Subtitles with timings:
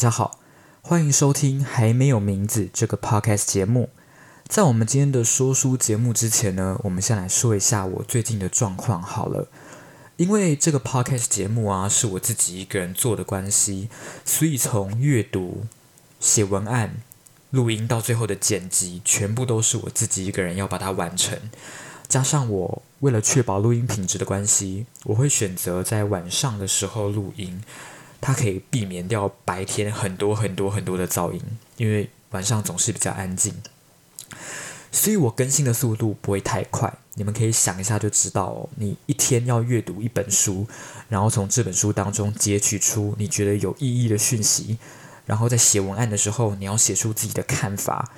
[0.00, 0.38] 大家好，
[0.80, 3.90] 欢迎收听《还没有名字》这个 podcast 节目。
[4.48, 9.48] 在我们今天的说书节目之前呢，我们先来说一下我最近的状况好了。
[10.16, 13.90] 因为这个 podcast 节目啊是我自己一个人做的关系，
[14.24, 15.66] 所以从阅读、
[16.18, 17.02] 写文案、
[17.50, 21.38] 录音到最后的剪辑，全部都是我自己一个人要把它完成。
[22.08, 27.62] 加上我为了确保录音品质的关系，我会选择在晚上的时候录音。
[28.20, 31.40] 它可以避免掉白天很多很多很多的噪音，
[31.76, 33.54] 因为晚上总是比较安静，
[34.92, 36.92] 所以我更新的速度不会太快。
[37.14, 40.66] 你们可以想一下就知道哦，你一天要阅读一本书，
[41.08, 44.78] 然后从这本书当中截取出你觉得有意义的讯息，
[45.26, 48.10] 然后在写文案的时候，你要写出自己的看法，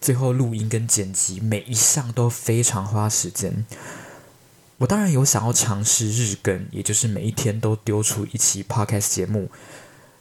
[0.00, 3.66] 最后录音跟剪辑，每一项都非常花时间。
[4.78, 9.50] 我当然有想要尝试日更，也就是每一天都丢出一期 podcast 节目，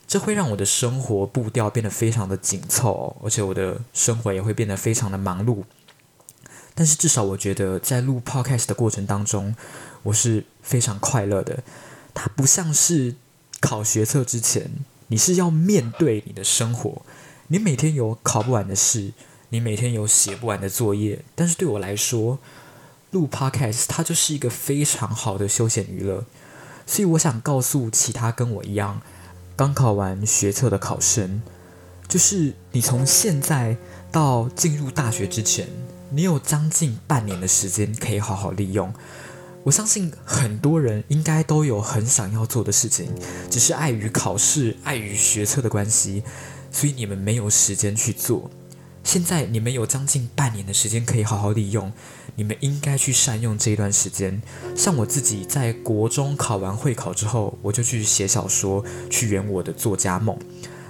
[0.07, 5.63] 这会让我的生活步调变得非常的紧凑，而且我的生活也会变得非常的忙碌。
[6.73, 9.55] 但是至少我觉得在录 podcast 的过程当中，
[10.03, 11.63] 我是非常快乐的。
[12.13, 13.15] 它不像是
[13.59, 14.71] 考学测之前，
[15.07, 17.01] 你是要面对你的生活，
[17.47, 19.11] 你每天有考不完的事，
[19.49, 21.23] 你每天有写不完的作业。
[21.33, 22.39] 但是对我来说，
[23.15, 26.25] 录 podcast，它就是一个非常好的休闲娱乐，
[26.85, 29.01] 所以我想告诉其他跟我一样
[29.55, 31.41] 刚考完学测的考生，
[32.09, 33.77] 就是你从现在
[34.11, 35.69] 到进入大学之前，
[36.09, 38.93] 你有将近半年的时间可以好好利用。
[39.63, 43.09] 我相信很多人应该都有很想要做的事情，
[43.49, 46.21] 只是碍于考试、碍于学测的关系，
[46.69, 48.51] 所以你们没有时间去做。
[49.05, 51.93] 现在你们有将近半年的时间可以好好利用。
[52.37, 54.41] 你们应该去善用这一段时间。
[54.75, 60.37] 像我自己在国中考完会考之后，我就去写小说，去圆我的作家梦。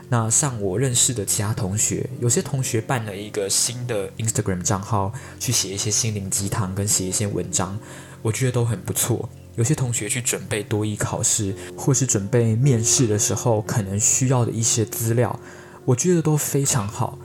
[0.08, 7.78] 那像我认识的其他同学，有些同学办了一个新的 Instagram 账号，去写一些心灵鸡汤跟写一些文章，
[8.22, 9.28] 我觉得都很不错。
[9.56, 15.40] 有些同学去准备多艺考试，或是准备面试的时候可能需要的一些资料，
[15.86, 17.20] 我觉得都非常好。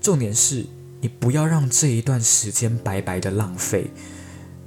[0.00, 0.66] 重点是。
[1.02, 3.86] 你不要让这一段时间白白的浪费，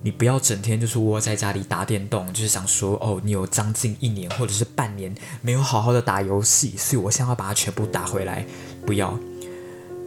[0.02, 5.14] 你不要整天就是窝在家里打电动，就是想说哦，你有将近一年或者是半年
[5.44, 8.48] 没有好好的打游戏，所以我现在要把它全部打回来。
[8.84, 9.20] 不要，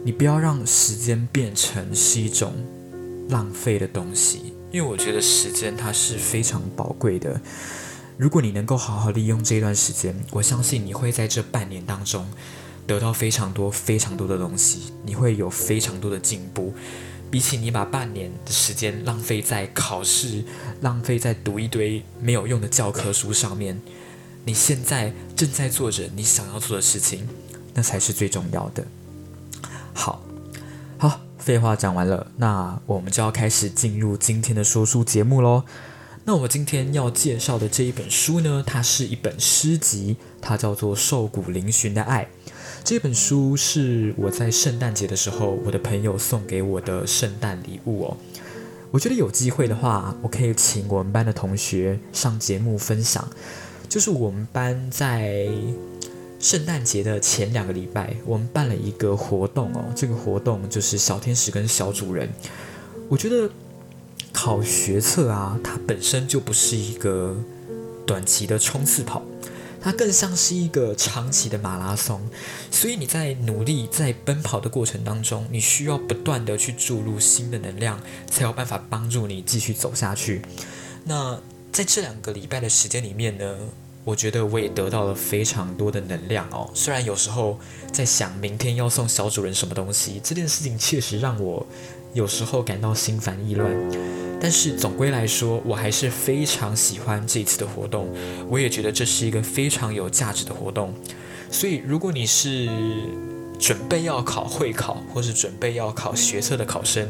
[0.03, 2.51] 你不要让时间变成是一种
[3.29, 7.39] 浪费的东西，因为我觉得时间它是非常宝贵的。
[8.17, 12.27] 如果你能够好好利用这段时间，我相信你会在这半年当中。
[12.87, 16.73] 得到非常多、非常多的东西，你会有非常多的进步。
[17.29, 20.45] 比起你把半年的时间浪费在考试、
[20.79, 23.81] 浪费在读一堆没有用的教科书上面，
[24.45, 27.27] 你现在正在做着你想要做的事情，
[27.73, 28.87] 那才是最重要的。
[29.93, 30.23] 好，
[30.97, 35.65] 好，废话讲完了，那我们就要开始进入今天的说书节目喽。
[36.23, 42.23] 那我今天要介绍的这一本书呢，它是一本诗集，它叫做《瘦骨嶙峋的爱》。
[42.87, 48.17] 这本书是我在圣诞节的时候，我的朋友送给我的圣诞礼物哦。
[48.91, 53.27] 我觉得有机会的话，我可以请我们班的同学上节目分享。
[53.89, 55.49] 就是我们班在
[56.39, 59.83] 圣诞节的前两个礼拜，我们办了一个活动哦。
[59.93, 62.29] 这个活动就是小天使跟小主人。
[63.09, 63.49] 我觉得
[64.31, 67.35] 考学测啊，它本身就不是一个
[68.05, 69.21] 短期的冲刺跑。
[69.87, 72.19] 它更像是一个长期的马拉松，
[72.69, 77.97] 所以你在努力在奔跑的过程当中，你需要不断的去注入新的能量，
[78.29, 80.41] 才有办法帮助你继续走下去。
[81.05, 81.39] 那
[81.71, 83.55] 在这两个礼拜的时间里面呢，
[84.03, 86.69] 我觉得我也得到了非常多的能量哦。
[86.73, 87.57] 虽然有时候
[87.93, 91.65] 在想明天要送小主人什么东西，这件事情确实让我
[92.17, 93.71] 有时候感到心烦意乱。
[94.39, 98.07] 但是总归来说，我还是非常喜欢这次的活动。
[98.49, 100.93] 我也觉得这是一个非常有价值的活动。
[101.49, 102.69] 所以，如果你是
[103.59, 107.07] 准备要考会考，或是准备要考学测的考生，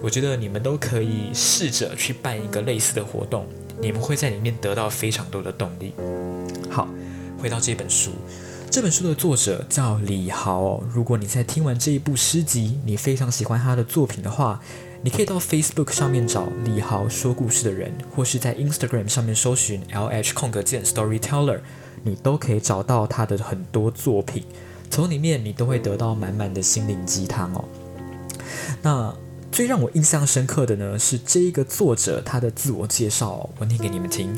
[0.00, 3.46] 我觉得你们都可以试着去办一个类似的活动。
[3.82, 5.92] 你们会在里面得到非常多的动力。
[6.70, 6.88] 好，
[7.38, 8.10] 回到这本书，
[8.70, 10.80] 这本书的作者叫李豪。
[10.94, 14.60] 如果你在听完这一部诗集，你非常喜欢他的作品的话，
[15.02, 21.58] 你可以到 Facebook 上面找李豪说故事的人，或是在 Instagram 上面搜寻 LH 空格键 Storyteller，
[22.04, 24.44] 你都可以找到他的很多作品，
[24.88, 27.64] 从里面你都会得到满满的心灵鸡汤哦。
[28.82, 29.12] 那
[29.50, 34.32] 最让我印象深刻的呢，是这一个作者他的自我介绍，我念给你们听。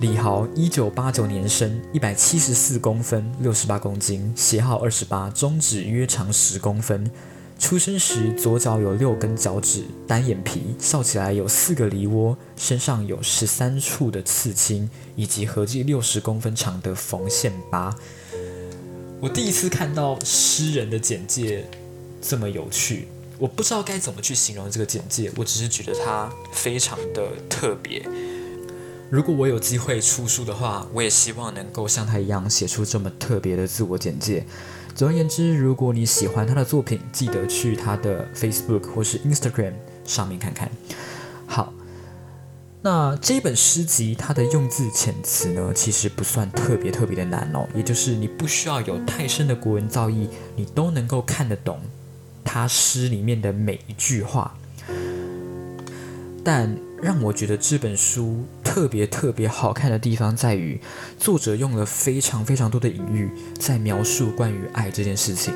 [0.00, 7.10] 李豪，一九八九年生，一百七十四公分，六十八公斤，鞋号二十八，中指约长十公分。
[7.58, 17.92] 出生时左脚有六根脚趾，单眼皮，笑起来有四个梨窝，身上有十三处的刺青，以及合计六十公分长的缝线疤。
[19.18, 21.64] 我第一次看到诗人的简介
[22.22, 28.08] 这么有趣，我不知道该怎么去形容这个简介，我只是觉得它非常的特别。
[29.10, 34.44] 如果我有机会出书的话，我也希望能够像他一样写出这么特别的自我简介。
[34.94, 39.72] 总而言之，如果你喜欢他的作品，记得去他的 Facebook 或是 Instagram
[40.04, 40.70] 上面看看。
[41.46, 41.72] 好，
[42.82, 51.80] 那这本诗集它的用字遣词呢，其实不算特别特别的难哦，也就是你不需要有太深的国文造诣，你都能够看得懂
[52.44, 54.54] 他诗里面的每一句话。
[56.44, 60.80] 但让我觉得这本书特别特别好看的地方在于，
[61.18, 65.54] 作者用了非常非常多的隐喻，在描述关于爱这件事情。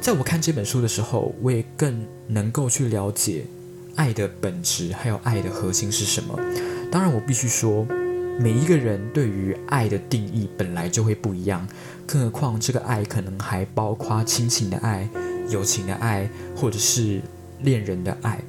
[0.00, 3.44] 在我看这本书的时候，我也更能够去了解
[3.94, 6.38] 爱的本质，还有爱的核心是什么。
[6.90, 7.86] 当然，我必须说，
[8.40, 11.66] 每一个人对于爱的定义本来就会不一样，
[12.04, 15.08] 更何况这个爱可能还包括亲情的爱、
[15.48, 17.20] 友情的爱，或者是
[17.60, 18.40] 恋人的爱。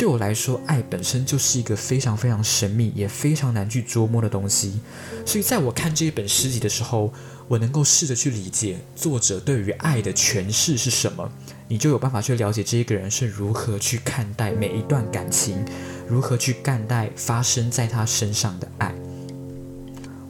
[0.00, 4.80] 对我来说，爱本身就是一个非常非常神秘，也非常难去捉摸的东西。
[5.26, 7.12] 所以，在我看这一本诗集的时候，
[7.46, 11.30] 我能够试着去理解作者对于爱的诠释是什么，
[11.68, 15.62] 你就有办法去了解这一个人是如何去看待每一段感情，
[16.08, 18.94] 如何去看待发生在他身上的爱。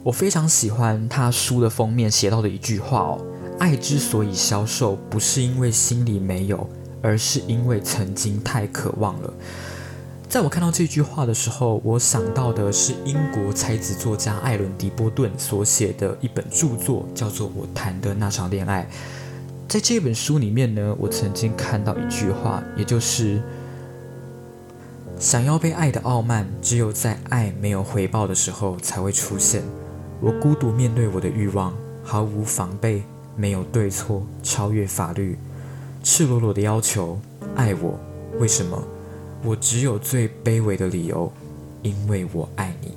[0.03, 3.25] 我非常喜欢他书的封面写到的一句话哦
[3.57, 6.69] ：“爱之所以消瘦，不是因为心里没有。”
[7.01, 9.33] 而是因为曾经太渴望了。
[10.29, 18.87] 在我看到这句话的时候，我想到的是英国才子作家艾伦·迪波顿所写的一本著作，叫做《我谈的那场恋爱》。
[19.67, 23.41] 在这本书里面呢，我曾经看到一句话，也就是
[25.19, 29.63] “想要被爱的傲慢，只有在爱没有回报的时候才会出现。
[30.21, 33.03] 我孤独面对我的欲望，毫无防备，
[33.35, 35.37] 没有对错，超越法律。”
[36.03, 37.19] 赤裸裸的要求
[37.55, 37.99] 爱我，
[38.39, 38.83] 为什么？
[39.43, 41.31] 我只有最卑微的理由，
[41.83, 42.93] 因为我爱你。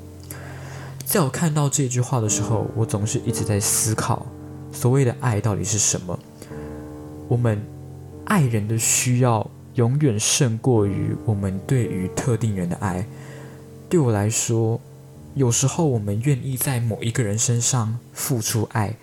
[1.04, 4.26] 在我看到这句话的时候，我总是一直在思考，
[4.72, 6.18] 所谓的爱到底是什么？
[7.28, 7.62] 我们
[8.24, 13.06] 爱人的需要永远胜过于我们对于特定人的爱。
[13.88, 14.80] 对我来说，
[15.34, 18.94] 有时候我们愿意在某一个人身上付出爱。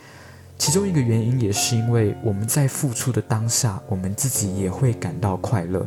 [0.62, 5.84] 其中一个原因也是因为我们在付出的当下，我们自己也会感到快乐。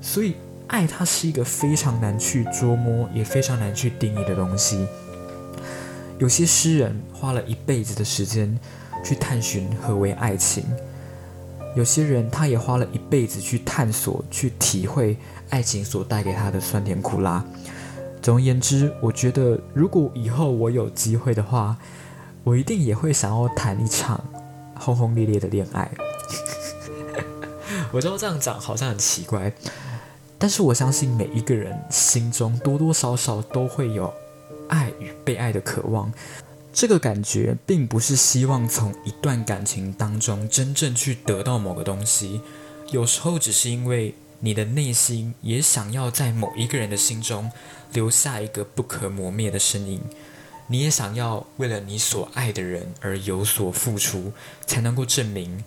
[0.00, 0.36] 所以，
[0.68, 4.86] 爱它是一个非常难去捉摸，也非常难去定义的东西。
[6.18, 8.58] 有些诗人花了一辈子的时间
[9.04, 10.64] 去探寻何为爱情，
[11.76, 15.18] 有些人他也花了一辈子去探索、去体会
[15.50, 17.44] 爱情所带给他的酸甜苦辣。
[18.22, 21.76] 总而言之，我觉得如果以后我有机会的话，
[22.46, 24.24] 我一定也会想要谈一场
[24.78, 25.90] 轰轰烈烈的恋爱。
[27.90, 29.52] 我知道这样讲好像很奇怪，
[30.38, 34.14] 但是我相信每一个人心中多多少少都会有
[34.68, 36.12] 爱与被爱的渴望。
[36.72, 42.40] 这个感觉并不是希望从一段感情当中真正去得到某个东西，
[42.92, 47.50] 有时候只是因为你的内心也想要在某一个人的心中
[47.92, 50.00] 留下一个不可磨灭的身影。
[50.68, 54.32] 你也想要为了你所爱的人而有所付出，
[54.66, 55.62] 才能够证明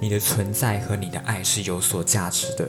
[0.00, 2.68] 你的存在和你的爱是有所价值的。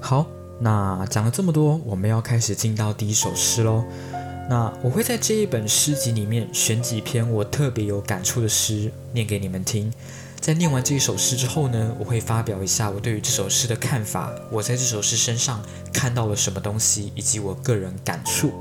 [0.00, 0.26] 好，
[0.60, 3.84] 那讲了这么多，我们要开始进到第一首诗喽。
[4.48, 9.92] 那我会在这一本诗集里面选几篇我特别有感触的诗念给你们听。
[10.40, 15.62] 在念完这一首诗之后呢，我会发表一下我对于这首诗的看法，我在这首诗身上
[15.92, 18.52] 看到了什么东西，以及我个人感触。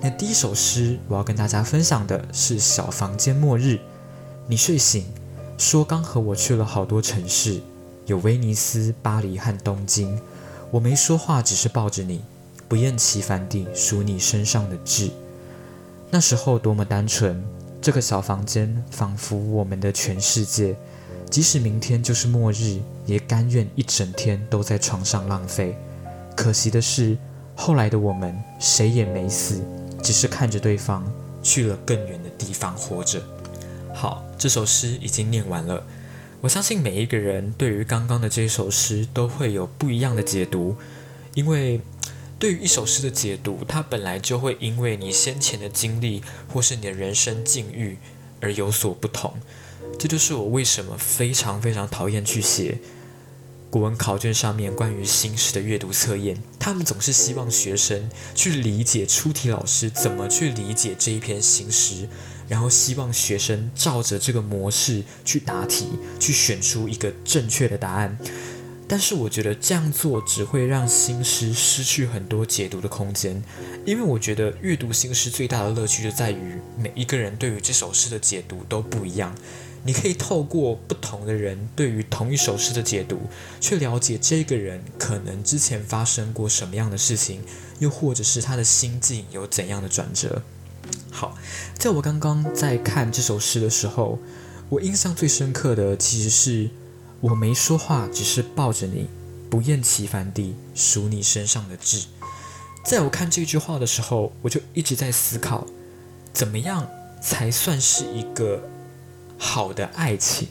[0.00, 3.74] 那第一首诗，我要跟大家分享的是《小房间末日》。
[4.46, 5.06] 你睡醒，
[5.56, 7.60] 说刚和我去了好多城市，
[8.04, 10.20] 有威尼斯、巴黎和东京。
[10.70, 12.20] 我没说话，只是抱着你，
[12.68, 15.10] 不厌其烦地数你身上的痣。
[16.10, 17.42] 那时候多么单纯，
[17.80, 20.76] 这个小房间仿佛我们的全世界。
[21.30, 25.76] 即使明天就是末日，也甘愿一整天都在床上浪费。
[26.36, 27.16] 可惜的是，
[27.56, 29.60] 后来的我们谁也没死。
[30.06, 31.04] 只是看着对方
[31.42, 33.20] 去了更远的地方活着。
[33.92, 35.84] 好，这首诗已经念完了。
[36.40, 40.76] 我相信每一个人对于刚刚的这首诗都会有不一样的解读，
[41.34, 41.80] 因为
[42.38, 46.22] 对于一首诗的解读，它本来就会因为你先前的经历
[46.52, 47.98] 或是你的人生境遇
[48.40, 49.34] 而有所不同。
[49.98, 52.78] 这就是我为什么非常非常讨厌去写
[53.76, 56.42] 古文考卷上面关于新诗的阅读测验。
[56.58, 62.08] 他们总是希望学生去理解出题老师怎么去理解这一篇新诗，
[62.48, 68.16] 然后希望学生照着这个模式去答题，去选出一个正确的答案。
[68.88, 73.44] 但是我觉得这样做只会让新诗失去很多解读的空间，
[73.84, 79.34] 因为我觉得阅读新诗最大的乐趣就在于每一个人对于这首诗的解读都不一样。
[79.86, 83.20] 你可以透过不同的人对于同一首诗的解读，
[83.60, 87.40] 去了解这个人可能之前发生过什么样的事情，
[87.78, 90.42] 又或者是他的心境有怎样的转折。
[91.12, 91.38] 好，
[91.78, 94.18] 在我刚刚在看这首诗的时候，
[94.68, 96.68] 我印象最深刻的其实是
[97.20, 99.06] 我没说话，只是抱着你，
[99.48, 102.06] 不厌其烦地数你身上的痣。
[102.84, 105.64] 在我看这句话的时候，我就一直在思考，
[106.32, 106.88] 怎么样
[107.22, 108.68] 才算是一个。
[109.38, 110.48] 好的爱情，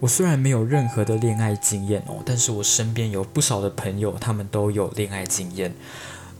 [0.00, 5.74] 我虽然没有任何的恋爱经验哦，但是我身边有不少的朋友，他们都有恋爱经验。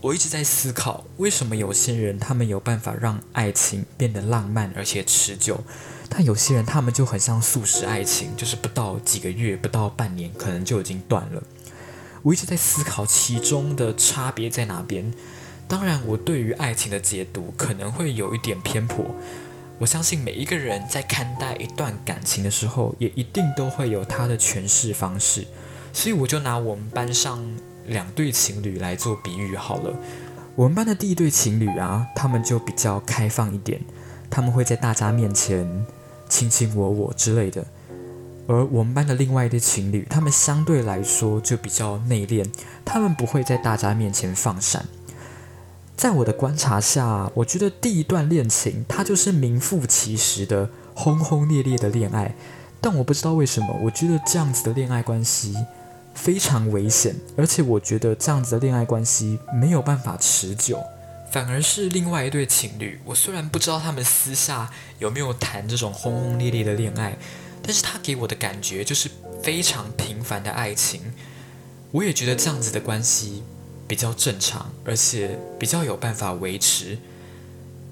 [0.00, 5.64] 我一直在思考，为什么有些人他们有办法让爱情变得浪漫而且持久，
[6.10, 11.42] 但有些人他们就很像速食爱情，就是不到几个月、不到半年，可能就已经断了。
[12.22, 15.12] 我一直在思考其中的差别在哪边。
[15.66, 19.14] 当然，我对于爱情的解读可能会有一点偏颇。
[19.78, 25.46] 我相信每一个人在看待一段感情的时候，也一定都会有他的诠释方式。
[25.92, 27.44] 所以我就拿我们班上
[27.86, 29.92] 两对情侣来做比喻好了。
[30.54, 33.80] 我们班的第一对情侣啊，他们就比较开放一点，
[34.30, 35.86] 他们会在大家面前
[36.28, 37.64] 卿卿我我之类的。
[38.46, 42.46] 而我们班的另外一对情侣，他们相对来说就比较内敛，
[42.84, 44.86] 他们不会在大家面前放闪。
[45.96, 52.34] 在我的观察下，我觉得第一段恋情它就是名副其实的轰轰烈烈的恋爱，
[52.80, 55.54] 但我不知道为什么，我觉得这样子的恋爱关系
[56.12, 60.78] 非常危险，而且我觉得这样子的恋爱关系没有办法持久，
[61.30, 63.00] 反而是另外一对情侣。
[63.04, 67.16] 我虽然不知道他们私下有没有谈这种轰轰烈烈的恋爱，
[67.62, 69.08] 但是他给我的感觉就是
[69.42, 71.00] 非常平凡的爱情。
[71.92, 73.44] 我也觉得这样子的关系。
[73.86, 76.98] 比较正常，而且比较有办法维持。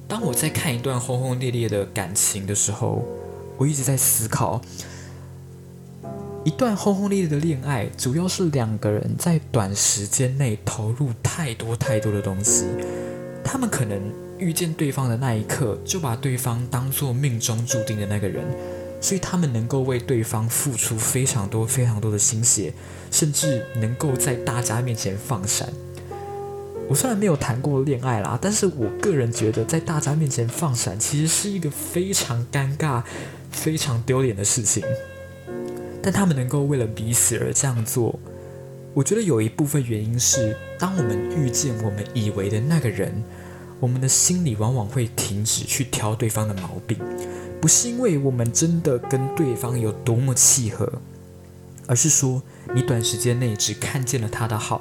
[0.08, 3.04] 当我在看一段轰轰烈烈的感情的时候，
[3.56, 4.60] 我一直在思考：
[6.44, 12.66] 一段轰轰烈烈的恋爱，主要是两个人在短时间内投入太多太多的东西。
[13.44, 14.00] 他们可能
[14.38, 18.44] 遇见对方的那一刻，就把对方当做命中注定的那个人。
[19.02, 22.72] 所以他们能够为对方付出非常多、非常多的心血，
[23.10, 25.70] 甚至能够在大家面前放闪。
[26.88, 33.02] 我虽然没有谈过恋爱啦，但是我个人觉得在大家面前放闪，其实是一个非常尴尬、
[33.50, 34.84] 非常丢脸的事情。
[36.02, 38.18] 但他们能够为了彼此而这样做，
[38.94, 43.22] 我觉得有一部分原因是，当我们遇见我们以为的那个人，
[43.80, 46.98] 我们的心里往往会停止去挑对方的毛病。
[47.62, 51.00] 不是因为我们真的跟对方有多么契合，
[51.86, 52.42] 而是说
[52.74, 54.80] 你短时间内只看见了他的好，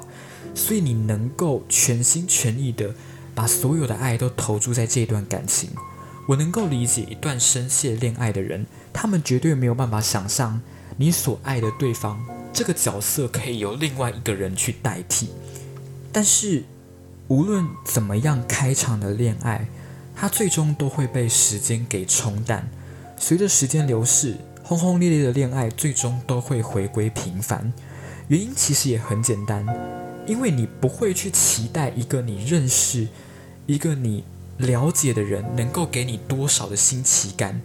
[0.52, 2.92] 所以你能够全心全意的
[3.36, 5.70] 把所有的爱都投注在这段感情。
[6.26, 10.60] 我能够理解一段深陷恋爱的人，他们绝对没有办法想象
[10.96, 15.28] 你所爱的对方这个角色可以由另外一个人去代替。
[16.10, 16.64] 但是
[17.28, 19.68] 无论怎么样开场的恋爱。
[20.22, 22.68] 它最终都会被时间给冲淡。
[23.18, 27.72] 随着时间流逝，轰轰烈烈的恋爱最终都会回归平凡。
[28.28, 29.66] 原因其实也很简单，
[30.24, 33.08] 因为你不会去期待一个你认识、
[33.66, 34.22] 一个你
[34.58, 37.60] 了解的人能够给你多少的新奇感，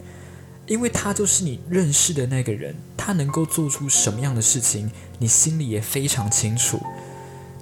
[0.66, 6.80] 因为他就是你认识的那个人，他能够做出什么样的事情，你心里也非常清楚。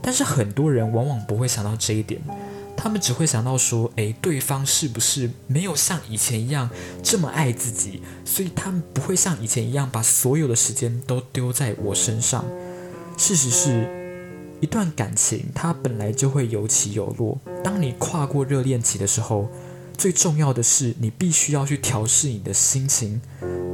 [0.01, 2.19] 但是很多人往往不会想到这一点。
[2.77, 6.71] 他们只会想到说：“诶，对方是不是没有像以前一样
[7.03, 8.03] 这么爱自己？
[8.25, 12.45] 所以他们不会像以前一样把所有的时间都丢在我身上。”
[13.19, 13.89] 事实是，
[14.61, 17.39] 一段感情它本来就会有起有落。
[17.65, 19.49] 当你跨过热恋期的时候，
[19.97, 23.21] 最重要的是你必须要去调试你的心情，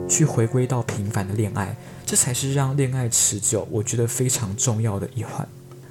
[0.09, 5.47] 去回归到平凡的恋爱，这才是让恋爱持久，我觉得非常重要的一环。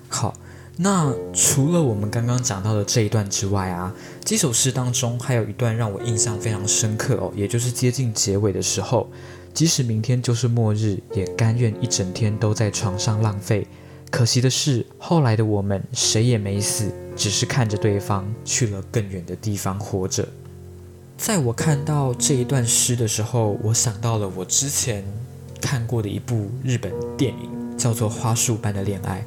[0.08, 0.34] 好。
[0.78, 9.08] 那除了我们刚刚讲到的这一段之外啊，这首诗当中还有一段让我印象非常深刻哦，也就是接近结尾的时候，
[9.54, 13.68] 即使明天就是末日，也甘愿一整天都在床上浪费，
[14.10, 20.28] 可惜的是，后来的我们谁也没死，只是看着对方去了更远的地方活着。
[21.18, 25.04] 在我看到这一段诗的时候，我想到了我之前
[25.60, 29.20] 看过的一部日本电影，叫做《花束般的恋爱》。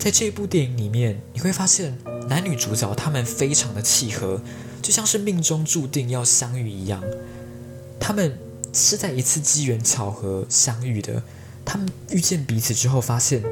[0.00, 4.40] 在这部电影里面，你会发现男女主角他们非常的契合，
[4.80, 7.04] 就像是命中注定要相遇一样。
[8.00, 8.38] 他们
[8.72, 11.22] 是在一次机缘巧合相遇的。
[11.66, 13.42] 他们遇见彼此之后，发现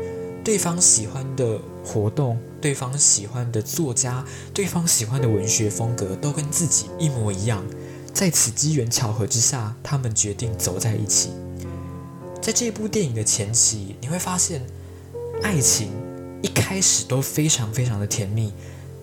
[0.42, 4.24] 对方喜欢的活动、对方喜欢的作家、
[4.54, 7.62] 对方喜欢的文学风格都跟自己一模一样。
[8.14, 11.28] 在此机缘巧合之下，他们决定走在一起。
[12.40, 14.62] 在这部电影的前期，你会发现
[15.42, 16.07] 爱情。
[16.42, 18.52] 一开始都非常非常的甜蜜，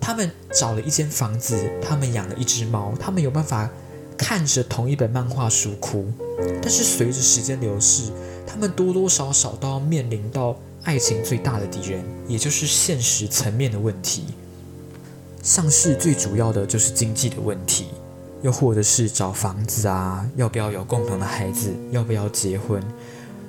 [0.00, 3.68] 他们找了一间房子，他们养了一只猫，他们有办法
[4.16, 6.06] 看着同一本漫画书哭。
[6.62, 8.10] 但是随着时间流逝，
[8.46, 14.24] 他们多多少少都要面临到爱情最大的敌人，也就是现实层面的问题。
[15.42, 17.86] 像是最主要的就是经济的问题，
[18.42, 22.82] 又或者是找房子啊，要不要有共同的孩子，要不要结婚。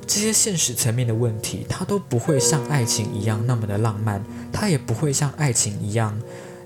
[0.07, 4.23] 这些现实层面的问题，它都不会像爱情一样那么的浪漫，
[4.53, 6.17] 它也不会像爱情一样，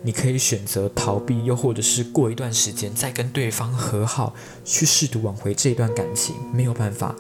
[0.04, 7.16] 你可以选择逃避，又或者是过一段时间再跟对方和好，去试图挽回这段感情，没有办法。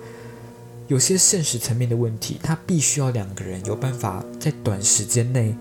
[0.88, 5.56] 有些现实层面的问题，它必须要两个人有办法在短时间内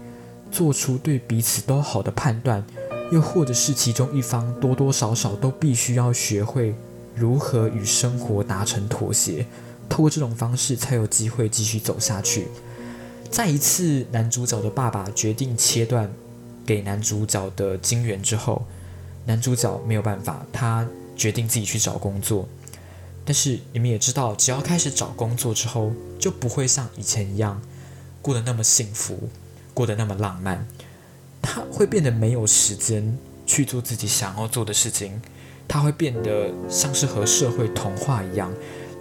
[0.52, 2.62] 做出对彼此都好的判断，
[3.10, 6.74] 又或者是其中一方多多少少都必须要学会
[7.14, 9.46] 如何与生活达成妥协。
[9.90, 12.48] 透过这种方式，才有机会继续走下去。
[13.30, 16.10] 在一次男主角的爸爸决定切断
[16.64, 18.64] 给男主角的金源之后，
[19.26, 22.48] 男主角没有办法，他决定自己去找工作。
[23.24, 27.60] 但是你们也知道，只要开始找工作之后，就不会像以前一样
[28.22, 29.28] 过得那么幸福，
[29.74, 30.66] 过得那么浪漫。
[31.42, 35.20] 他会变得没有时间去做自己想要做的事情，
[35.68, 38.52] 他会变得像是和社会同化一样。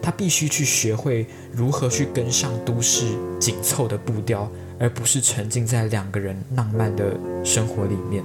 [0.02, 3.06] 他必须去学会如何去跟上都市
[3.40, 8.24] 紧凑的步调，而不是沉浸在两个人浪漫的生活里面。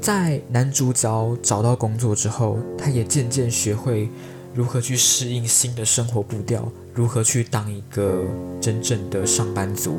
[0.00, 4.08] 在男主角找到工作之后，他也渐渐学会
[4.54, 8.22] 如何去适应新的生活步调，如何去当一个
[8.60, 9.98] 真正的上班族。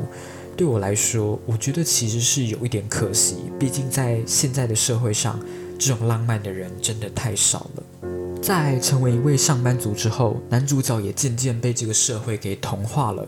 [0.56, 5.38] 对我来说，我觉得其实是有一点可惜，毕竟在现在的社会上，
[5.78, 8.17] 这种浪漫的人真的太少了。
[8.40, 13.26] 在成为一位上班族之后，男主角也渐渐被这个社会给同化了。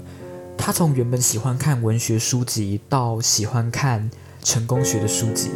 [0.56, 4.10] 他从原本喜欢看文学书籍，到喜欢看
[4.42, 5.50] 成功学的书籍。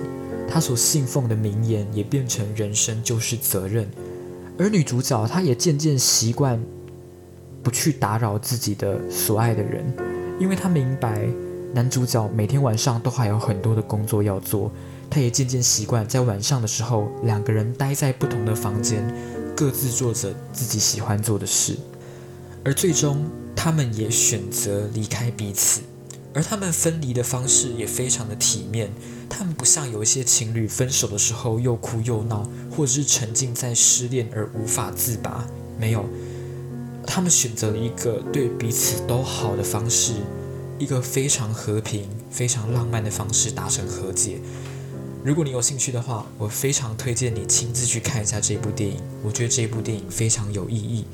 [0.48, 3.88] 他所信奉的名言也变成“人生就是责任”。
[4.58, 6.62] 而女主角，她也渐渐习惯
[7.62, 9.84] 不去打扰自己的所爱的人，
[10.38, 11.26] 因为她明白
[11.72, 14.70] 男主角每天晚上都还有很多的工作要做。
[15.10, 19.04] 她也渐渐习惯在晚上的时候，两个人待在不同的房间。
[19.56, 21.76] 各自做着自己喜欢做的事，
[22.64, 25.80] 而最终他们也选择离开彼此，
[26.34, 28.90] 而他们分离的方式也非常的体面。
[29.28, 35.46] 他们不像有一些情侣分手的时候又哭又闹，或者是沉浸在失恋而无法自拔。
[35.78, 36.04] 没有，
[37.06, 40.12] 他们选择了一个对彼此都好的方式，
[40.78, 44.38] 一个非常和平、非常浪漫的方式达成和解。
[45.24, 49.00] 如果你有兴趣的话，我非常推荐你亲自去看一下这部电影。
[49.22, 51.06] 我觉得这部电影非常有意义。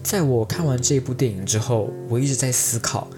[0.00, 3.08] 在我看完这部电影之后，我一直在思考，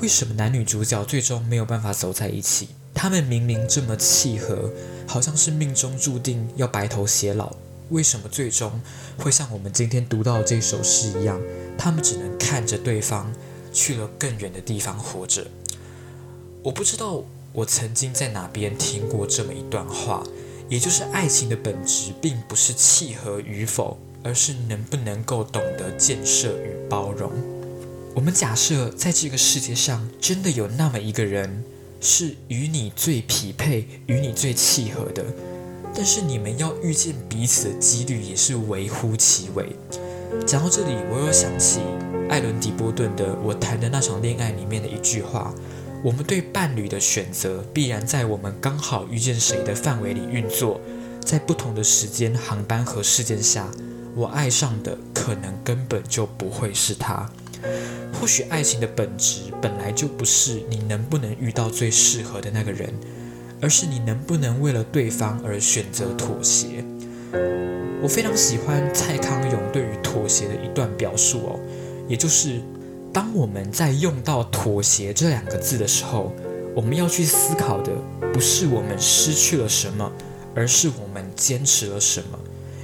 [0.00, 2.68] 为什么男女主角最终没有办法走在一起？
[2.94, 4.70] 他们明明这么契合，
[5.08, 7.52] 好像是命中注定要白头偕老，
[7.90, 8.80] 为什么最终
[9.18, 11.40] 会像我们今天读到这首诗一样，
[11.76, 13.32] 他们只能看着对方
[13.72, 15.44] 去了更远的地方活着？
[16.62, 17.24] 我不知道。
[17.56, 20.22] 我曾经在哪边听过这么一段话，
[20.68, 27.32] 也就是爱情的本质并不是契合与否，而是能不能够懂得建设与包容。
[28.14, 31.64] 我们假设在这个世界上真的有那么一个人，
[31.98, 35.24] 是与你最匹配、与你最契合的，
[35.94, 39.64] 但是你们要遇见彼此的几率也是微乎其微。
[40.46, 41.80] 讲到这里，我又想起
[42.28, 45.54] 艾伦·迪波顿的《我谈的那场恋爱》里面的一句话。
[46.06, 50.80] 我们对伴侣的选择，必然在我们刚好遇见谁的范围里运作。
[51.20, 53.68] 在不同的时间、航班和事件下，
[54.14, 57.28] 我爱上的可能根本就不会是他。
[58.12, 62.94] 或许爱情的本质本来就不是你能不能遇到最适合的那个人，
[63.60, 66.84] 而是你能不能为了对方而选择妥协。
[68.00, 71.60] 我非常喜欢蔡康永对于妥协的一段表述哦，
[72.06, 72.60] 也就是。
[73.16, 76.30] 当我们在用到妥协这两个字的时候，
[76.74, 77.90] 我们要去思考的
[78.30, 80.12] 不是我们失去了什么，
[80.54, 82.38] 而是我们坚持了什么。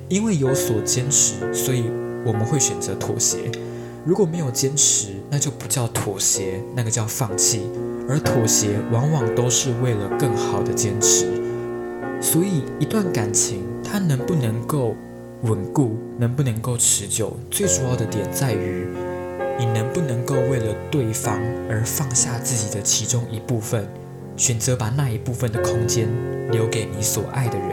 [0.09, 1.85] 因为有所坚持，所以
[2.25, 3.53] 我们会选择妥协。
[4.07, 7.61] 如果没有坚持，那就不叫妥协，那个叫放弃。
[8.09, 11.27] 而妥协往往都是为了更好的坚持。
[12.23, 14.97] 所以，一段感情它能不能够
[15.43, 18.87] 稳固，能不能够持久，最主要的点在于
[19.59, 21.39] 你能不能够为了对方
[21.69, 23.87] 而放下自己的其中一部分，
[24.37, 26.09] 选择把那一部分的空间
[26.51, 27.69] 留给你所爱的人，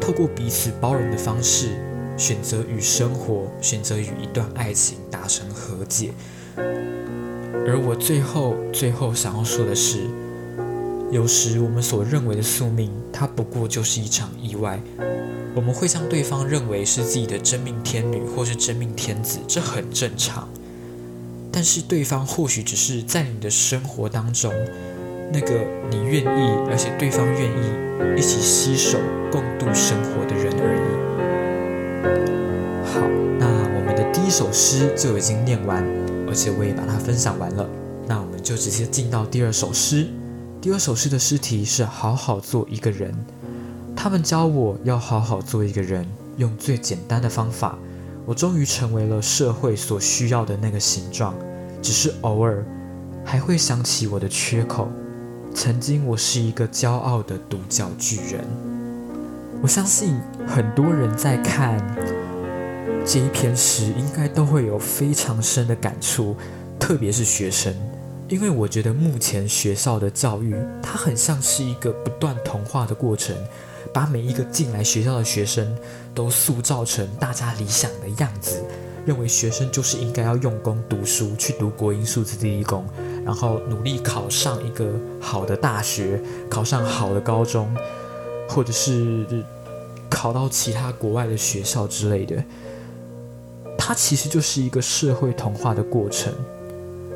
[0.00, 1.70] 透过彼此包容的方式，
[2.16, 6.12] 选择与生活，选择与一段爱情达成和解。
[7.68, 10.00] 而我最后最后想要说的是，
[11.10, 14.80] 有时我们所认为的宿命，它不过就是一场意外。
[15.54, 20.48] 我们会将对方认为是自己的真命天女或是真命天子，这很正常。
[21.56, 24.52] 但是对方或许只是在你的生活当中，
[25.32, 27.72] 那个你愿意，而且对方愿意
[28.14, 28.98] 一起携手
[29.32, 30.88] 共度生活的人而已。
[32.92, 33.00] 好，
[33.38, 35.82] 那我们的第一首诗就已经念完。
[36.28, 37.66] 而且我也把它分享完了，
[38.06, 40.06] 那我们就直接进到第二首诗。
[40.60, 43.14] 第二首诗的诗题是“好好做一个人”。
[43.96, 47.78] 他们教我要好好做一个人，用最简单的方法，
[48.26, 51.34] 我终于成为了社会所需要的那个形状。
[51.80, 52.64] 只是偶尔
[53.24, 54.90] 还会想起我的缺口。
[55.54, 58.44] 曾经我是一个骄傲的独角巨人。
[59.62, 61.80] 我相信很多人在看。
[63.06, 66.36] 这一篇时应该都会有非常深的感触，
[66.78, 67.72] 特别是学生，
[68.28, 73.36] 因为我觉得目前学校的教育，它很像是一个不断同化的过程，
[73.96, 75.74] 把每一个进来学校的学生
[76.14, 78.62] 都塑造成大家理想的样子，
[79.06, 82.84] 认为学生就是应该要用功读书，去读国英数字第一功，
[83.24, 87.74] 然后努力考上一个好的大学，考上好的高中，
[88.46, 89.24] 或者是
[90.10, 92.44] 考到其他国外的学校之类的。
[93.78, 96.30] 它其实就是一个社会同化的过程。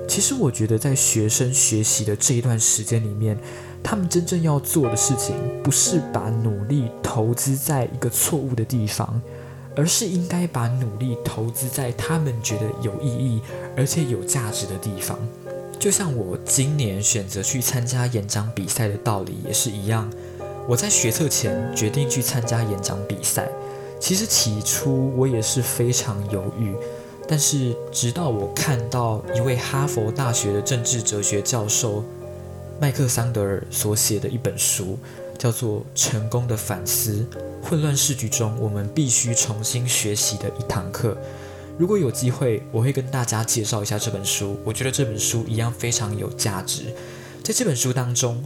[0.08, 3.38] 其实我觉得，在学生学习的这一段时间里面，
[3.82, 9.20] 他们真正要做的事情，不是把努力投资在一个错误的地方，
[9.74, 13.40] 而是应该把努力投资在他们觉得有意义
[13.76, 15.18] 而且有价值的地方。
[15.78, 20.10] 就像我今年选择去参加演讲比赛的道理也是一样。
[20.68, 23.48] 我在学测前决定去参加演讲比赛。
[23.98, 26.74] 其实起初我也是非常犹豫，
[27.26, 32.02] 但是直到我看到一位哈佛大学的政治哲学教授
[32.80, 34.98] 麦克桑德尔所写的一本书，
[35.38, 37.26] 叫做《成功的反思：
[37.62, 41.12] 混乱市局中我们必须重新学习的一堂课》。
[41.76, 44.56] 如果有机会，我会跟大家介绍一下这本书。
[44.64, 46.84] 我觉得这本书一样非常有价值。
[47.44, 48.42] 在这本书当中，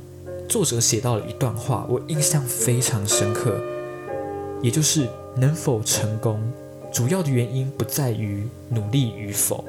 [0.48, 3.60] 作者写到了一段话，我印象非常深刻，
[4.60, 5.08] 也就是。
[5.36, 6.40] 能否成功，
[6.92, 9.64] 主要的原因不在于努力与否，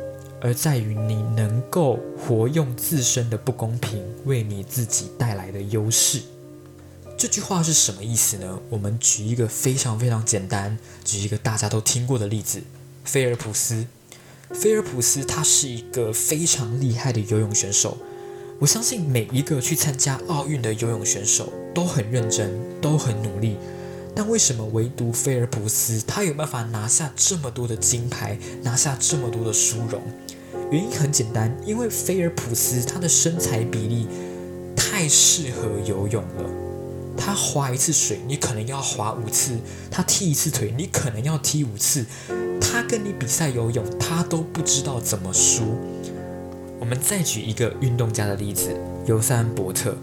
[0.45, 6.21] 而在于你能够活用自身的不公平为你自己带来的优势。
[7.17, 8.59] 这句话是什么意思呢？
[8.69, 12.61] 我们举一个非常非常简单，举一个大家都听过的例子：
[13.03, 13.87] 菲尔普斯。
[14.51, 17.97] 菲尔普斯他是一个非常厉害的游泳选手。
[18.59, 23.57] 我相信每一个去参加奥运的游泳选手都很认真，都很努力。
[24.15, 29.99] 但为什么唯独菲尔普斯他有办法拿下这么多的金牌，拿下这么多的殊荣？
[30.71, 34.07] 原因很简单，因为菲尔普斯他的身材比例
[34.75, 36.49] 太适合游泳了。
[37.17, 39.53] 他划一次水，你可能要划五次；
[39.89, 42.05] 他踢一次腿，你可能要踢五次。
[42.59, 45.77] 他跟你比赛游泳，他都不知道怎么输。
[46.77, 48.75] 我们再举一个运动家的例子，
[49.05, 49.95] 尤塞恩·伯特。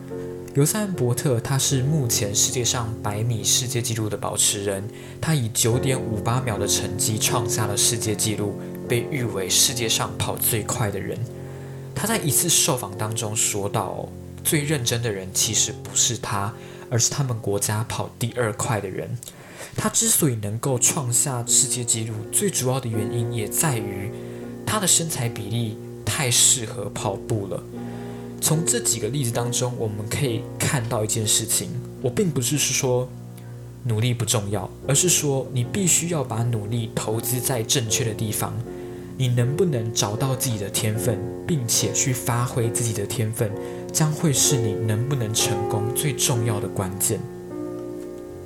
[0.54, 4.82] 尤塞恩·伯特，他是目前世界上百米世界纪录的保持人。
[5.20, 8.54] 他以九点五八秒的成绩创下了世界纪录，
[8.92, 11.18] 被誉为世界上跑最快的人。
[11.94, 14.06] 他在一次受访当中说到
[14.44, 16.52] ：“最认真的人其实不是他，
[16.90, 19.16] 而是他们国家跑第二快的人。
[19.74, 24.12] 他之所以能够创下世界纪录，最主要的原因也在于
[24.66, 27.62] 他的身材比例太适合跑步了。”
[28.42, 31.70] 从这几个例子当中，我们可以看到一件事情：
[32.02, 33.08] 我并不是说
[33.84, 38.52] 努力不重要，而是说你必须要把努力投资在正确的地方。
[39.22, 43.48] 你能不能找到自己的天分，并且去发挥自己的天分，
[43.92, 47.20] 将会是你能不能成功最重要的关键。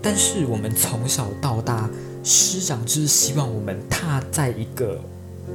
[0.03, 1.89] 但是我们从小到大，
[2.23, 5.01] 师长就是希望我们踏在一个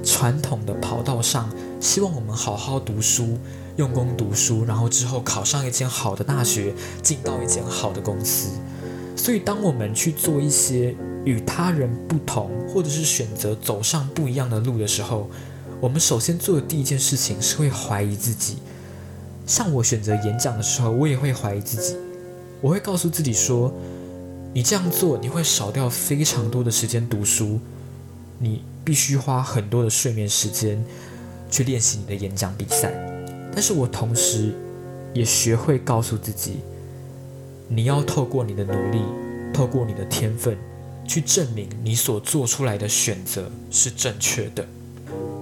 [0.04, 1.48] 传统的跑道上。
[1.80, 3.38] 希望我们好好读书，
[3.76, 8.50] 用功读书，然后之后考上一间好的大学，进到一间好的公司。
[9.16, 15.30] 所以，当我们去做一些与他人不同，或者是选择走上不一样的路的时候，
[15.80, 18.58] 我们首先做的第一件事情是会怀疑自己。
[19.46, 21.98] 像我选择演讲的时候，我也会怀疑自己。
[22.62, 23.74] 我会告诉自己说
[24.54, 27.60] ：“你这样做，你会少掉非常多的时间读书，
[28.38, 30.84] 你必须花很多的睡眠时间
[31.50, 32.94] 去练习你的演讲比赛。”
[33.52, 34.54] 但是我同时
[35.14, 36.60] 也学会告诉自己
[37.68, 39.02] ：“你要透过你的努力，
[39.52, 40.56] 透过你的天分，
[41.12, 44.66] 去证明你所做出来的选择是正确的。”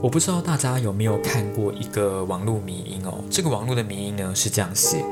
[0.02, 3.24] 我不知道大家有没有看过一个网络迷音哦？
[3.30, 5.06] 这个网络的迷音呢是这样写。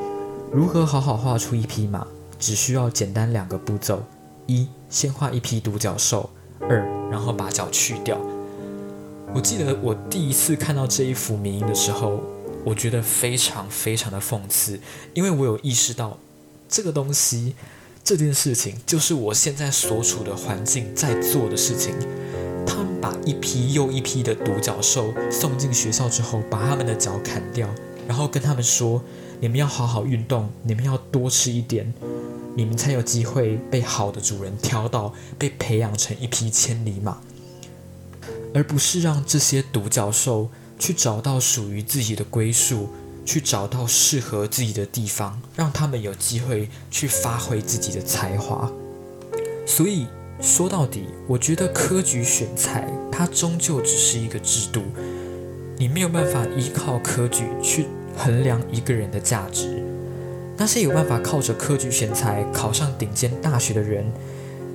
[0.51, 2.07] 如何好好画出一匹马？
[2.39, 4.01] 只需要简单两个步骤：
[4.47, 6.27] 一，先画一匹独角兽；
[6.61, 8.17] 二，然后把脚去掉。
[9.35, 12.23] 我记得我第一次看到这一幅迷音的时候，
[12.65, 14.79] 我觉得非常非常的讽刺，
[15.13, 16.17] 因为我有意识到
[16.67, 17.53] 这个东西、
[18.07, 21.93] 这件事情，就是我现在所处的环境在做的事情。
[22.65, 27.67] 他们把一批又一批的独角兽送进学校之后，把他们的脚砍掉，
[28.07, 29.03] 然后跟他们说。
[29.41, 31.93] 你们要好好运动，你们要多吃一点，
[32.55, 37.19] 你们才有机会被好的主人挑到，被培养成一匹千里马，
[38.53, 42.87] 而不是让这些独角兽去找到属于自己的归宿，
[43.27, 48.71] 去找到适合自己的地方，让他们有机会去发挥自己的才华。
[49.67, 50.07] 所以
[50.41, 54.81] 说到底，我觉得科举选才它终究只是一个制度，
[55.77, 57.85] 你没有办法依靠科举去。
[58.19, 59.79] 衡量一个人的价值，
[60.57, 64.11] 那些有办法靠着科举选才考上顶尖大学的人，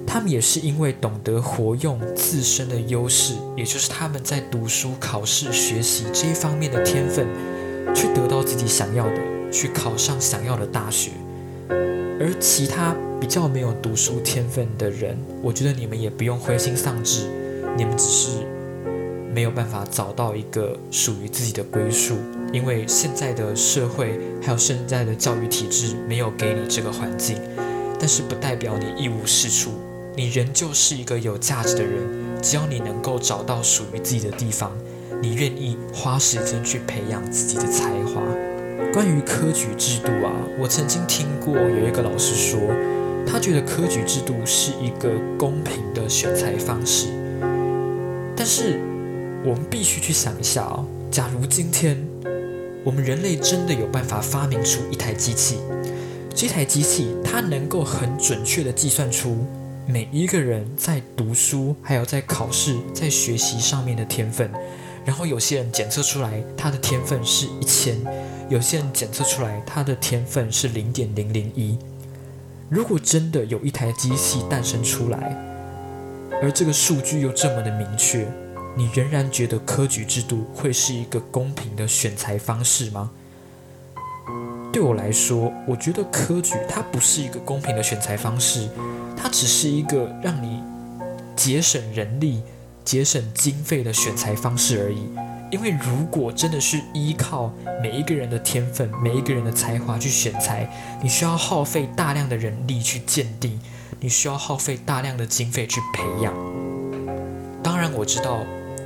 [0.07, 7.27] 他们也是因为懂得活用自身的优势，也就是他们在读书、考试、学习这一方面的天分，
[7.95, 11.11] 去得到自己想要的，去考上想要的大学。
[12.21, 17.27] 而其他比较没有读书天分的人，我觉得你们也不用灰心丧志，
[17.77, 18.29] 你们只是
[19.35, 22.16] 没有办法找到一个属于自己的归宿。
[22.53, 27.38] 因为现在的社会还有现在的教育体制没有给你这个环境，
[27.99, 29.71] 但是不代表你一无是处，
[30.14, 32.03] 你仍旧是一个有价值的人。
[32.42, 34.77] 只要你能够找到属于自己的地方，
[35.22, 38.20] 你愿意花时间去培养自己的才华。
[38.92, 42.58] 关于科举制度啊，我曾经听过有一个老师说，
[43.24, 45.08] 他觉得科举制度是一个
[45.38, 47.06] 公平的选才方式。
[48.37, 48.80] 但是
[49.44, 51.96] 我们必须去想一下啊，假如今天。
[52.85, 55.58] 我们人类真的有办法发明出一台机器，
[56.35, 59.46] 这台机器它能够很准确地计算出
[59.87, 64.50] 每一个人在读书、还有在考试、在学习上面的天分。
[65.05, 67.99] 然后有些人检测出来他的天分是一千，
[68.49, 71.79] 有些人检测出来他的天分是零点零零一。
[72.69, 75.37] 如果真的有一台机器诞生出来，
[76.43, 78.27] 而这个数据又这么的明确。
[78.75, 83.11] 你仍然觉得科举制度会是一个公平的选材方式吗？
[84.73, 88.67] 对我来说，我觉得科举它不是一个公平的选材方式，
[89.15, 90.62] 它只是一个让你
[91.37, 92.41] 节省人力、
[92.85, 95.09] 节省经费的选材方式而已。
[95.51, 100.68] 因为如果真的是依靠每一个人的天分、每一个人的才华去选材，
[101.03, 103.61] 你需要耗费大量的人力去鉴定，
[104.01, 106.35] 你需要耗费大量的经费去培养。
[107.62, 108.40] 当然，我知道。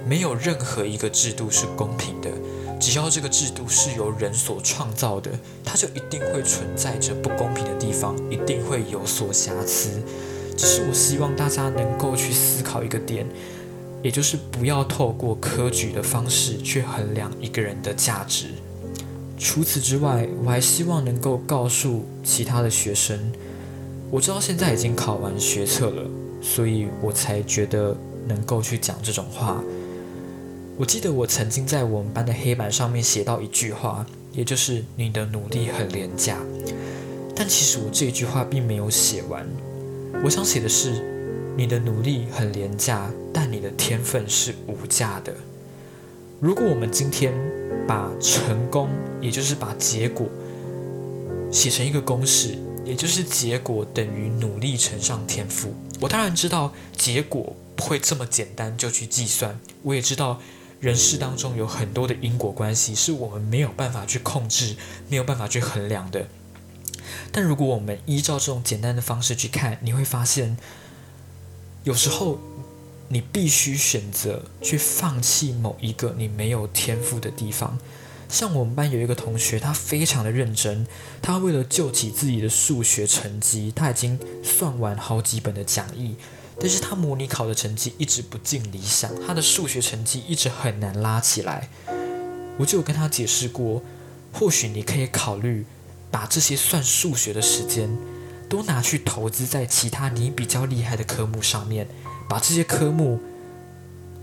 [0.09, 2.31] 没有任何一个制度是公平的，
[2.79, 5.33] 只要这个制度是由人所创造的，
[5.65, 10.01] 它就一定会存在着不公平的地方，一定会有所瑕疵。
[10.57, 13.27] 只是我希望大家能够去思考一个点，
[14.03, 18.47] 也就是不要透过科举的方式去衡量一个人的价值。
[19.39, 23.19] 除此之外，我还希望能够告诉其他的学生，
[24.11, 26.03] 我知道现在已经考完学测了，
[26.41, 29.63] 所以我才觉得能够去讲这种话。
[30.79, 36.39] 我记得我曾经在我们班的黑板上面写到一句话，也就是“你的努力很廉价”。
[37.35, 39.47] 但其实我这句话并没有写完。
[40.25, 41.03] 我想写的是
[41.57, 45.35] ：“你的努力很廉价，但你的天分是无价的。”
[46.41, 47.33] 如果我们今天
[47.89, 48.91] 把成功，
[49.21, 50.29] 也就是把结果
[51.51, 55.75] 写成一个公式，也就是结果等于努力乘上天赋。
[55.99, 60.41] 我当然知道结果不会这么简单就去计算，我也知道。
[60.79, 64.77] 人世当中有很多的因果关系是我们没有办法去控制、
[65.09, 66.29] 没有办法去衡量的。
[67.33, 70.59] 但如果我们依照这种简单的方式去看，你会发现，
[71.87, 72.37] 有时候
[73.09, 77.79] 你必须选择去放弃某一个你没有天赋的地方。
[78.29, 80.85] 像我们班有一个同学，他非常的认真，
[81.23, 86.17] 他为了救起自己的数学成绩，他已经算完好几本的讲义，
[86.59, 91.69] 但是他模拟考的成绩一直不尽理想，他的数学成绩一直很难拉起来。
[92.59, 93.81] 我就有跟他解释过，
[94.33, 95.65] 或许你可以考虑
[96.11, 97.89] 把这些算数学的时间
[98.49, 101.89] 都拿去投资在其他你比较厉害的科目上面。
[102.29, 103.21] 把这些科目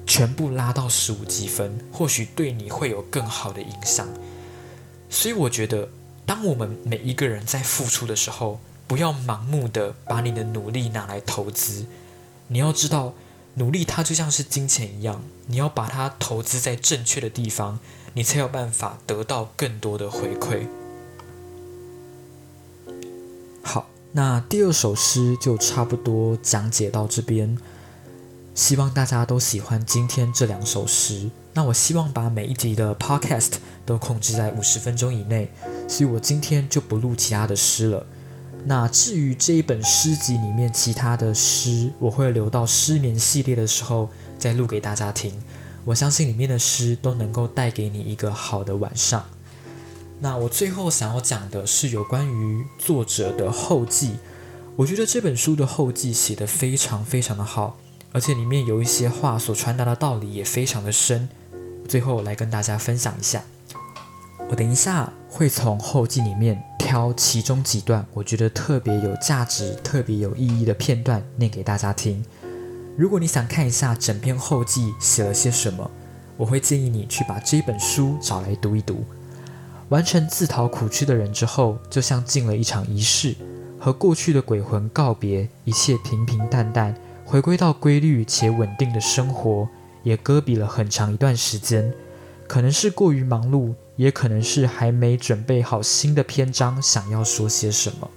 [0.05, 4.05] 全部拉到十五积分，或许对你会有更好的影响。
[5.09, 5.87] 所以我觉得，
[6.25, 11.85] 当我们每一个人在付出的时候，不要盲目的把你的努力拿来投资。
[12.49, 13.13] 你要知道，
[13.53, 17.79] 努力它就像是金钱一样，你要把它投资在正确的地方，
[18.15, 20.67] 你才有办法得到更多的回馈。
[23.63, 27.57] 好，那第二首诗就差不多讲解到这边。
[28.53, 31.31] 希望大家都喜欢今天这两首诗。
[31.55, 35.51] 那我希望把每一集的 podcast 都控制在五十分钟以内，
[35.87, 38.05] 所以我今天就不录其他的诗了。
[38.65, 45.33] 那至于这一本诗集里面其他的诗，我会留到失眠系列的时候再录给大家听。
[45.83, 49.25] 我相信里面的诗都能够带给你一个好的晚上。
[50.23, 54.15] 那我最后想要讲的是有关于作者的后记。
[54.77, 57.75] 我觉得这本书的后记写得非常非常的好。
[58.13, 61.27] 而且里面有一些话所传达的道理也非常的深，
[61.89, 63.43] 最后来跟大家分享一下。
[64.49, 72.23] 我等一下会从后记里面挑其中几段我觉得特别有价值、特别有意义的片段念给大家听。
[72.95, 75.91] 如果你想看一下整篇后记写了些什么，
[76.37, 79.03] 我会建议你去把这本书找来读一读。
[79.93, 83.35] 完成自讨苦吃的人之后，就像进了一场仪式，
[83.79, 86.95] 和过去的鬼魂告别，一切平平淡淡。
[87.23, 89.69] 回归到规律且稳定的生活，
[90.01, 91.93] 也搁笔了很长一段时间。
[92.47, 98.09] 可能是过于忙碌，也可能是还没准备好新的篇章，想要说些什么。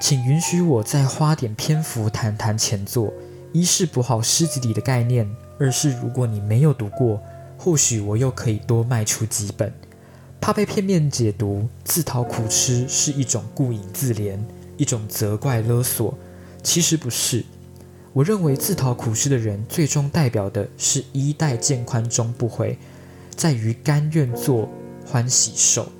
[0.00, 3.12] 请允许我再花点篇幅谈谈前作。
[3.52, 7.20] 一是补好诗集里的概念，二是如果你没有读过，
[7.58, 9.72] 或许我又可以多卖出几本。
[10.42, 14.36] 怕被片面解读，自讨苦吃是一种顾影自怜，
[14.76, 16.18] 一种责怪勒索。
[16.64, 17.44] 其实不是。
[18.12, 22.76] 我认为自讨苦吃的人，最终代表的是衣带渐宽终不悔，
[23.36, 24.68] 在于甘愿做
[25.06, 25.92] 欢喜受。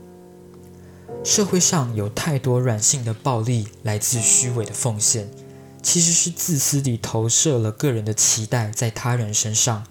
[1.22, 5.30] 社会上有太多软性的暴力，来自虚伪的奉献，
[5.84, 9.84] 其实是自私地投射了个人的期待在他人身上。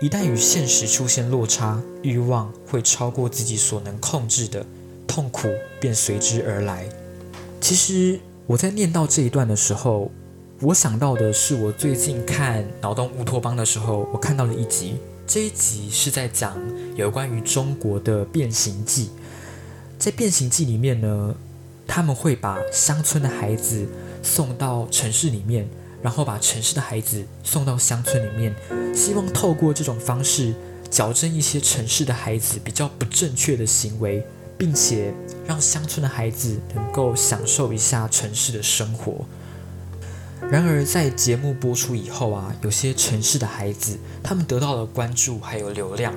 [0.00, 4.66] 一旦与现实出现落差，欲望会超过自己所能控制的，
[5.06, 5.48] 痛苦
[5.80, 6.88] 便随之而来。
[7.60, 10.10] 其实我在念到这一段的时候。
[10.60, 14.94] 我想到的是，我最近看《脑洞乌托邦》的时候，我看到了一集。
[15.26, 16.56] 这一集是在讲
[16.94, 19.10] 有关于中国的变形记。
[19.98, 21.34] 在变形记里面呢，
[21.88, 23.84] 他们会把乡村的孩子
[24.22, 25.68] 送到城市里面，
[26.04, 28.54] 然后把城市的孩子送到乡村里面，
[28.94, 30.52] 希望透过这种方式
[30.90, 34.22] 矫正一些城市的孩子比较不正确的行为，
[34.58, 35.14] 并且
[35.46, 39.24] 让乡村的孩子能够享受一下城市的生活。
[40.50, 46.12] 然而，在节目播出以后啊，有些城市的孩子，他们得到了关注还有流量，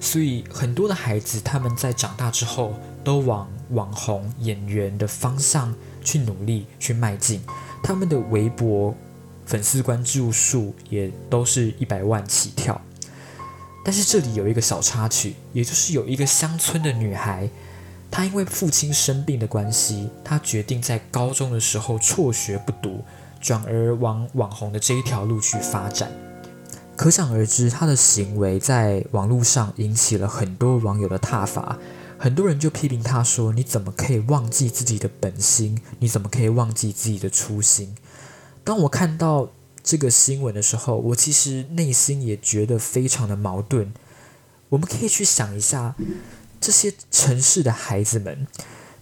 [0.00, 7.42] 所以很多的孩子他们在长大之后都往网红演员的方向去努力去迈进，
[7.82, 8.94] 他们的微博
[9.46, 12.78] 粉丝关注数也都是一百万起跳。
[13.84, 17.48] 但是这里有一个小插曲，也就是有一个乡村的女孩，
[18.10, 23.02] 她因为父亲生病的关系，她决定在高中的时候辍学不读。
[23.38, 26.10] 转而往网红的这一条路去发展，
[26.96, 31.78] 可想而知，她的行为在网络上引起了很多网友的挞伐。
[32.18, 35.78] 很多人就批评她说：“你怎么可以忘记自己的本心？
[36.00, 37.94] 你怎么可以忘记自己的初心？”
[38.66, 39.48] 当我看到
[39.84, 43.92] 这个新闻的时候，我其实内心也觉得非常的矛盾。
[44.70, 45.94] 我们可以去想一下，
[46.60, 48.48] 这些城市的孩子们，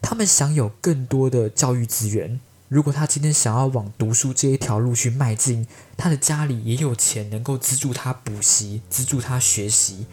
[0.03, 2.39] 他们享有更多的教育资源。
[2.69, 10.05] 如果他今天想要往读书这一条路去迈进，他的家里也有钱能够资助他补习、资助他学习。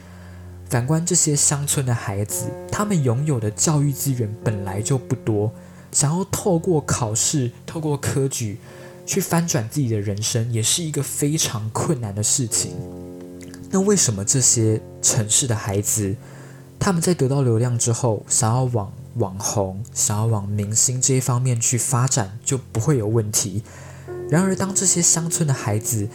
[0.69, 5.51] 反观这些乡村的孩子，他们拥有的教育资源本来就不多，
[5.91, 8.57] 想要透过考试、透过科举
[9.11, 12.71] 去翻转自己的人生，也是一个非常困难的事情。
[13.69, 16.15] 那为什么这些城市的孩子，
[16.79, 18.89] 他们在得到流量之后，想要往？
[19.17, 23.61] 网红想要往明星这一方面去发展，就不会有问题。
[24.29, 26.07] 然而，当这些乡村的孩子，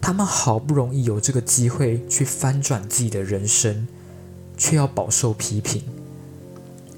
[0.00, 3.88] 他们好不容易有这个机会去翻转自己的人生，
[4.56, 5.82] 却要饱受批评。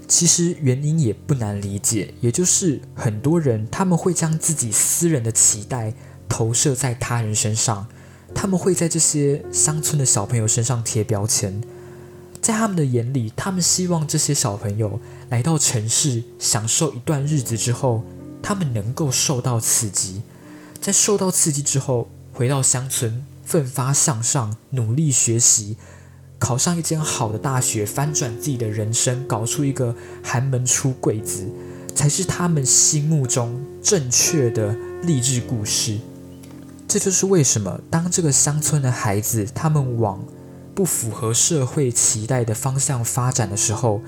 [0.08, 5.92] 其实原因也不难理解，也就是很多人他们会将自己私人的期待
[6.28, 7.86] 投射在他人身上，
[8.34, 11.62] 他们会在这些乡村的小朋友身上贴标签，
[12.40, 18.04] 在他们的眼里，他们希望这些小朋友来到城市享受一段日子之后，
[18.42, 20.22] 他们能够受到刺激，
[20.80, 22.08] 在受到刺激之后。
[22.36, 25.78] 回到乡村，奋发向上，努力学习，
[26.38, 31.48] 考上一间好的大学，翻转自己的人生，搞出一个寒门出贵子，
[31.94, 35.98] 才是他们心目中正确的励志故事。
[36.86, 40.24] 这就是为什么，当这个乡村的孩子他们往
[40.74, 44.02] 不符合社会期待的方向发展的时候，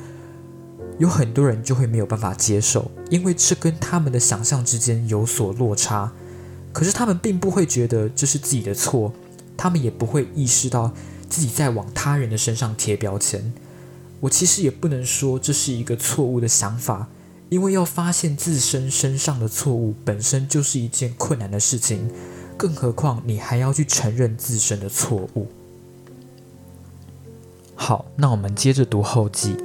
[0.98, 6.12] 有很多人就会没有办法接受，因为这跟他们的想象之间有所落差。
[6.72, 9.12] 可是他们并不会觉得这是自己的错，
[9.56, 10.92] 他们也不会意识到
[11.28, 13.52] 自己在往他人的身上贴标签。
[14.20, 17.08] 我其实也不能说这是一个错误的想法，
[17.48, 22.10] 因为要发现自身身上的错误本身就是一件困难的事情，
[22.56, 25.46] 更何况你还要去承认自身的错误。
[27.76, 29.56] 好，那我们接着读后记，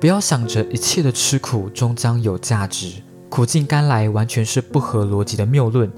[0.00, 2.94] 不要想着一切的吃苦终将有价值，
[3.28, 5.88] 苦尽甘来完全是不合逻辑的谬论。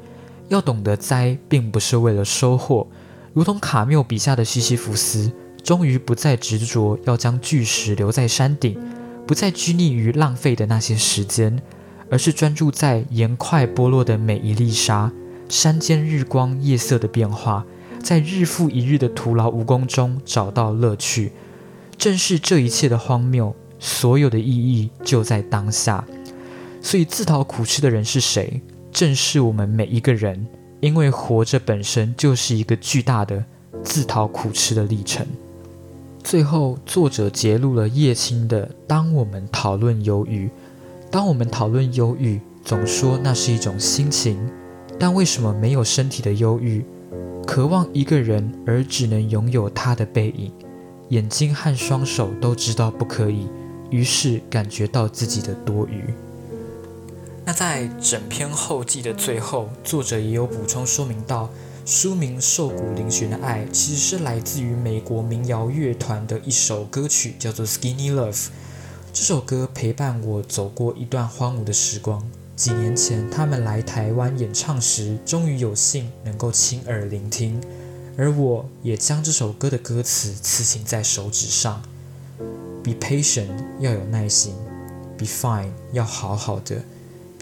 [0.49, 2.87] 要懂得栽，并不是为了收获。
[3.35, 8.79] 如同卡缪笔下的西西弗斯，终于不再执着要将巨石留在山顶，
[9.27, 11.59] 不再拘泥于浪费的那些时间，
[12.11, 15.11] 而是专注在岩块剥落的每一粒沙，
[15.49, 17.65] 山间日光夜色的变化，
[18.03, 21.33] 在日复一日的徒劳无功中找到乐趣。
[21.97, 26.05] 正是这一切的荒谬，所有的意义就在当下。
[26.83, 28.61] 所以，自讨苦吃的人是谁？
[28.91, 30.47] 正是我们每一个人，
[30.83, 33.45] 因为活着本身就是一个巨大的
[33.85, 35.25] 自讨苦吃的历程。
[36.25, 40.51] 最后，作者揭露了叶青的：当我们讨论忧郁，
[41.09, 44.37] 当我们讨论忧郁，总说那是一种心情，
[44.99, 46.85] 但为什么没有身体的忧郁？
[47.47, 50.51] 渴望一个人而只能拥有他的背影，
[51.11, 53.47] 眼睛和双手都知道不可以，
[53.91, 56.13] 于是感觉到自己的多余。
[57.45, 61.51] 那在整篇后记的最后，作者也有补充说明到，
[61.85, 68.33] 书名《瘦骨嶙峋的爱》其实是来自于美国民谣乐团的一首歌曲，叫做《Skinny Love》。
[69.13, 72.23] 这首歌陪伴我走过一段荒芜的时光。
[72.55, 77.61] 几年前，他们来台湾演唱时，终于有幸能够亲耳聆听，
[78.17, 81.83] 而我也将这首歌的歌词刺青在手指上
[82.85, 83.49] ：Be patient，
[83.81, 84.55] 要有耐心
[85.19, 86.85] ；Be fine，要好好的。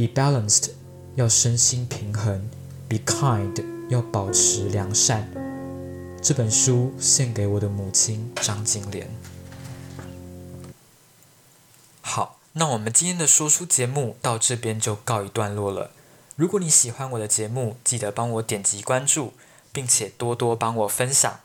[0.00, 0.70] Be balanced，
[1.14, 2.48] 要身心平衡
[2.88, 5.30] ；Be kind，要保持良善。
[6.22, 9.10] 这本书献给我的母亲张金莲。
[12.00, 15.90] 好，那我们今天的说书节目到这边就告一段落了。
[16.34, 19.34] 如果你喜欢我的节目，记得帮我点击关注，
[19.70, 21.40] 并且多多帮我分享。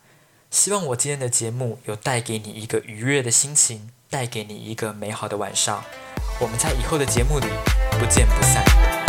[0.50, 5.84] 希望我今天的节目有带给你一个愉悦的心情，带给你一个美好的晚上。
[6.40, 7.48] 我们在以后的节目里
[7.98, 9.05] 不见不散。